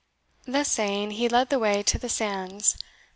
[0.47, 2.75] Thus saying, he led the way to the sands.